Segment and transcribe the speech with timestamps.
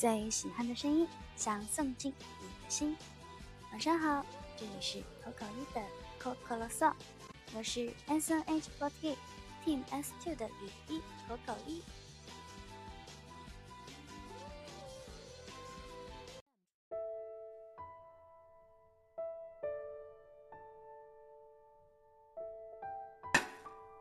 [0.00, 1.06] 最喜欢的声音，
[1.36, 2.10] 想送进
[2.40, 2.96] 你的心。
[3.70, 4.24] 晚上好，
[4.56, 5.82] 这里是口口一的
[6.18, 6.90] 口口啰嗦，
[7.54, 9.14] 我是 S N H forty
[9.62, 11.82] Team S two 的雨一口口一。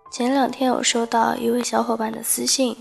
[0.09, 2.77] 前两天有收到一位小伙伴的私信，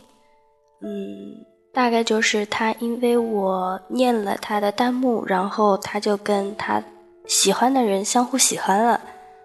[0.82, 6.82] 嗯，大概就是他因为我念了他的弹幕，然后他就跟他
[7.26, 9.00] 喜欢的人相互喜欢了。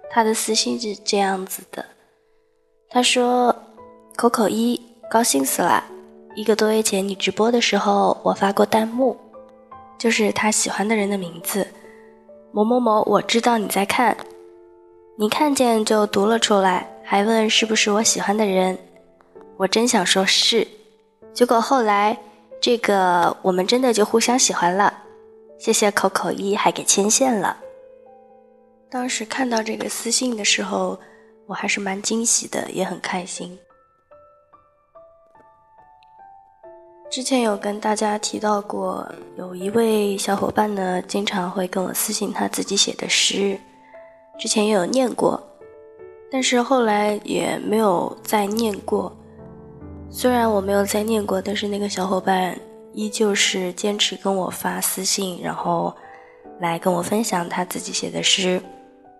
[0.10, 1.86] 他的私信是这样子的，
[2.90, 3.56] 他说
[4.16, 5.84] ：“口口一高兴死了，
[6.36, 9.18] 一个多月前你直播的时候，我发过弹幕，
[9.98, 11.68] 就是他喜欢的人的名字，
[12.52, 14.16] 某某某，我知道你在看，
[15.18, 18.78] 你看见就读了出来。”还问是不是我喜欢的人，
[19.58, 20.66] 我真想说是，
[21.34, 22.18] 结果后来
[22.62, 24.94] 这个我们真的就互相喜欢了，
[25.58, 27.58] 谢谢口口一还给牵线了。
[28.90, 31.00] 当时看到这个私信的时候，
[31.48, 33.58] 我还是蛮惊喜的，也很开心。
[37.10, 43.60] 之前有跟大家提到过，有一位小伙伴呢，经常会跟我私信他自己写的诗，
[44.40, 45.42] 之前也有念过。
[46.32, 49.16] 但是后来也没有再念过。
[50.16, 52.56] 虽然我没有再念过，但是那个小伙伴
[52.94, 55.92] 依旧是坚持跟我发私信，然后
[56.60, 58.62] 来跟我分享他自己写的诗。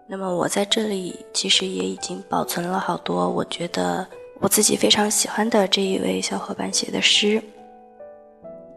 [0.08, 4.08] 那么我在这里其实也已经保存了好多，我觉得
[4.40, 7.42] 我自己非常喜欢的这一位小伙伴写的诗。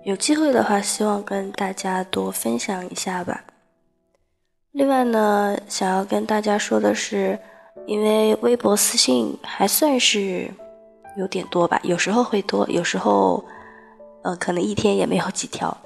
[0.02, 3.44] 有机会的话，希望跟大家多分享一下吧。
[4.72, 7.38] 另外呢，想要跟大家说的是。
[7.86, 10.50] 因为微博私信还算是
[11.16, 13.44] 有点多吧，有时候会多，有时候，
[14.22, 15.76] 呃，可能一天也没有几条。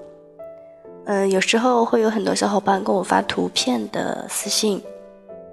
[1.06, 4.82] 嗯，有时候会有很多小伙伴跟我发图片的私信，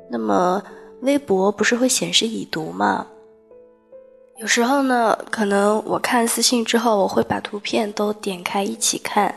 [0.10, 0.62] 那么
[1.02, 3.08] 微博不是会显示已读吗？
[4.38, 9.34] 有时候呢，可能我看私信之后，我会把图片都点开一起看。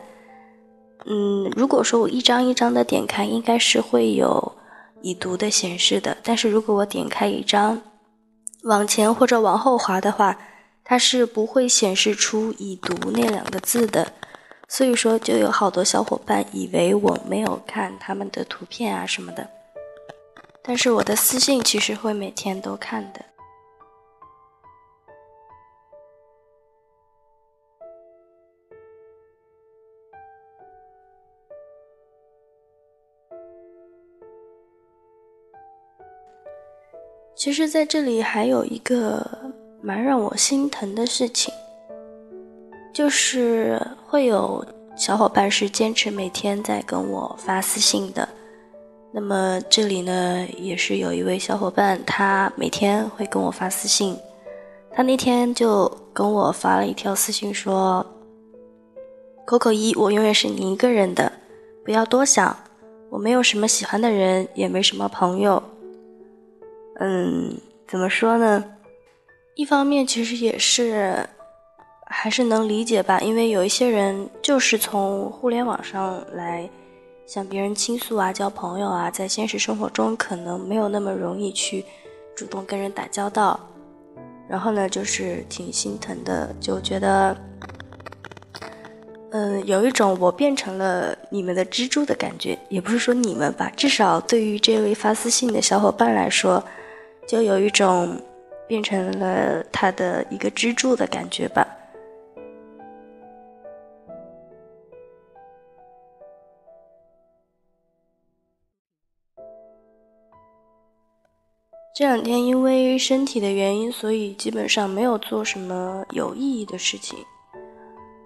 [1.05, 4.53] 嗯，如果说我一张一张的点开，应该是会有。
[5.03, 7.81] 已读的显示的，但是如果我点开一张，
[8.63, 10.37] 往前或者往后滑的话，
[10.83, 14.13] 它是不会显示出已读那两个字的，
[14.67, 19.49] 所以说就有好多小伙伴以为我没有看他们的图片啊什么的，
[20.61, 23.30] 但是我的私信其实会每天都看的。
[37.43, 39.25] 其实，在这里还有一个
[39.81, 41.51] 蛮让我心疼的事情，
[42.93, 44.63] 就是会有
[44.95, 48.29] 小伙伴是坚持每天在跟我发私信的。
[49.11, 54.15] 那么这里呢，也是有一位小伙伴，他每天会跟我发私信。
[54.91, 58.05] 他那天就跟我发了一条私信，说
[59.47, 61.31] ：“口口一，我永远是你一个人的，
[61.83, 62.55] 不要多想，
[63.09, 65.63] 我没有什么喜欢的人，也没什么朋友。”
[67.03, 68.63] 嗯，怎么说呢？
[69.55, 71.27] 一方面其实也是，
[72.05, 76.69] 还是能理解吧，因为有一些人就是从互联网上来
[77.25, 81.83] 向别人倾诉啊、交朋友啊，在现实生活中可能没有那么容易去
[82.35, 83.59] 主动跟人打交道。
[84.47, 87.35] 然后呢，就是挺心疼的，就觉得，
[89.31, 96.63] 嗯，有一种我变成了你们的支柱的感觉，也不是说你们吧，至少对于这位发私信的小伙伴来说。
[97.31, 98.21] 就有一种
[98.67, 101.65] 变成了他的一个支柱的感觉吧。
[111.95, 117.17] 这两天因为身体的原因，所以基本上没有做什么有意义的事情。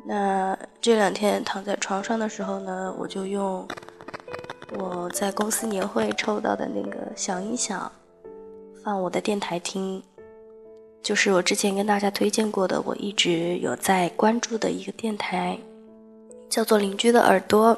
[0.04, 3.68] 那这两天躺在床上的时候呢，我就用
[4.80, 7.92] 我在公司年会抽到的那个小音响。
[8.86, 10.00] 放我的电台听，
[11.02, 15.58] 就是我之前跟大家推荐过的，我一直有在关注的一个电台，
[16.48, 17.76] 叫做邻居的耳朵。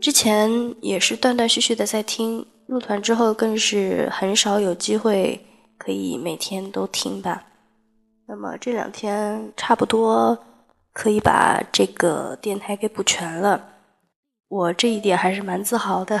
[0.00, 0.50] 之前
[0.80, 5.38] 也是断断续续的在听，入团之后更是很少有机会
[5.76, 7.44] 可以每天都听吧。
[8.26, 10.38] 那么这两天差不多
[10.94, 13.62] 可以把这个电台给补全了，
[14.48, 16.18] 我这一点还是蛮自豪的。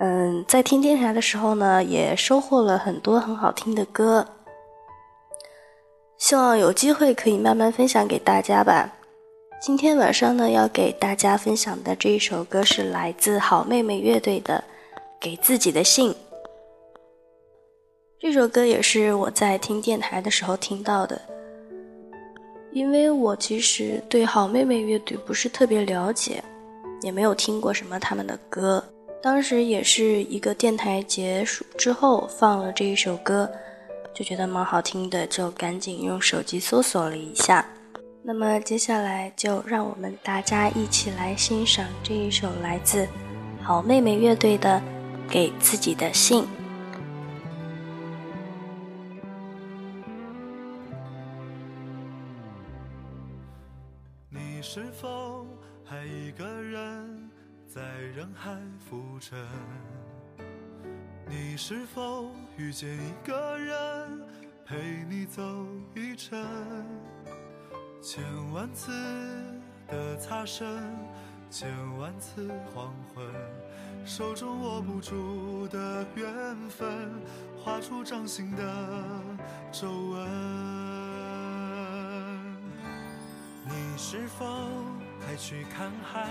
[0.00, 4.24] 嗯，在听电台的时候呢，也收获了很多很好听的歌。
[6.16, 8.92] 希望有机会可以慢慢分享给大家吧。
[9.60, 14.62] 今天晚上呢，要给大家分享的这一首歌是来自好妹妹乐队的
[15.18, 16.12] 《给自己的信》。
[18.20, 21.20] 这首歌也是我在听电台的时候听到的，
[22.70, 26.42] 因为我其实对好妹妹乐队不是特别了解，
[27.02, 28.84] 也没有听过什么他们的歌。
[29.20, 33.50] 当时也是一个电台结束之后放了这一首歌，
[34.14, 37.66] 就觉得蛮好听的，就赶紧用手机搜索了一下。
[38.22, 43.08] 那么接下来就让我们大家一起来欣赏这一首来自
[43.62, 44.80] 好妹妹乐队的
[45.30, 46.42] 《给自己的信》。
[54.30, 55.46] 你是否
[55.84, 57.30] 还一个人
[57.68, 57.82] 在
[58.16, 58.56] 人海
[58.88, 59.38] 浮沉？
[61.28, 64.22] 你是否遇见一个人
[64.64, 65.42] 陪你走
[65.94, 66.42] 一程？
[68.00, 68.24] 千
[68.54, 68.90] 万次
[69.86, 70.66] 的擦身，
[71.50, 71.68] 千
[71.98, 73.26] 万次黄昏，
[74.06, 76.88] 手中握不住的缘分，
[77.62, 78.64] 画出掌心的
[79.70, 80.26] 皱纹。
[83.66, 84.46] 你是否
[85.20, 86.30] 还去看海，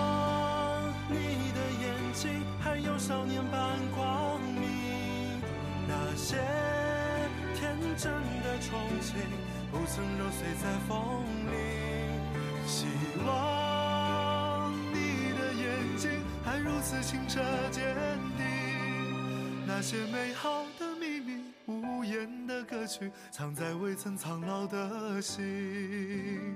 [2.21, 5.41] 眼睛还有少年般光明，
[5.87, 6.37] 那些
[7.55, 8.11] 天真
[8.43, 9.15] 的憧憬，
[9.71, 11.51] 不曾揉碎在风里。
[12.67, 12.85] 希
[13.25, 16.11] 望你的眼睛
[16.45, 17.41] 还如此清澈
[17.71, 17.83] 坚
[18.37, 18.45] 定，
[19.65, 26.55] 那些美好的秘密，无言的歌曲，藏在未曾苍老的心。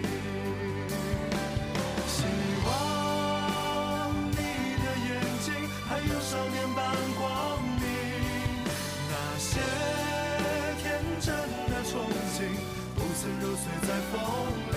[13.51, 14.15] 揉碎在风
[14.71, 14.75] 里。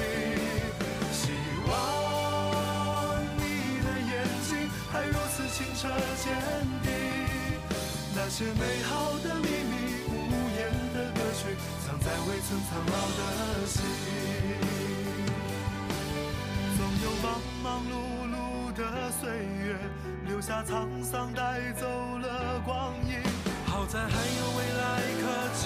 [1.12, 1.30] 希
[1.70, 1.72] 望
[3.38, 4.12] 你的眼
[4.48, 4.50] 睛
[4.90, 5.86] 还如此清澈
[6.18, 6.34] 坚
[6.82, 6.90] 定，
[8.16, 10.10] 那些美好的秘密，无
[10.58, 10.58] 言
[10.92, 11.54] 的歌曲，
[11.86, 13.78] 藏在未曾苍老的心。
[16.76, 17.26] 总有忙
[17.62, 17.94] 忙碌
[18.26, 18.36] 碌
[18.74, 18.82] 的
[19.20, 19.30] 岁
[19.64, 19.78] 月，
[20.26, 21.86] 留下沧桑，带走
[22.18, 23.22] 了光阴。
[23.66, 24.82] 好在还有未来
[25.22, 25.22] 可
[25.54, 25.62] 期，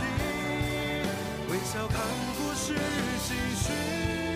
[1.51, 1.99] 微笑看
[2.37, 2.75] 故事
[3.27, 4.28] 继续。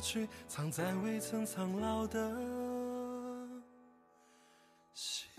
[0.00, 2.30] 曲，藏在未曾苍老的
[4.92, 5.38] 心。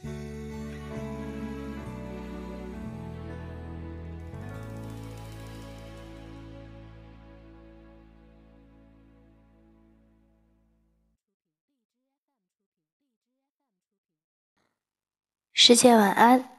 [15.53, 16.58] 世界晚安，